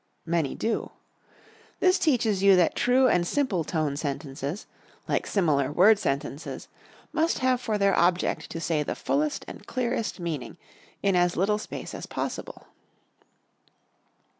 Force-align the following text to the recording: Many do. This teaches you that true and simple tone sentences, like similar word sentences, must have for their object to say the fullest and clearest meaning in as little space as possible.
Many 0.25 0.55
do. 0.55 0.89
This 1.79 1.99
teaches 1.99 2.41
you 2.41 2.55
that 2.55 2.73
true 2.73 3.07
and 3.07 3.27
simple 3.27 3.63
tone 3.63 3.95
sentences, 3.95 4.65
like 5.07 5.27
similar 5.27 5.71
word 5.71 5.99
sentences, 5.99 6.67
must 7.13 7.37
have 7.37 7.61
for 7.61 7.77
their 7.77 7.95
object 7.95 8.49
to 8.49 8.59
say 8.59 8.81
the 8.81 8.95
fullest 8.95 9.45
and 9.47 9.67
clearest 9.67 10.19
meaning 10.19 10.57
in 11.03 11.15
as 11.15 11.37
little 11.37 11.59
space 11.59 11.93
as 11.93 12.07
possible. 12.07 12.65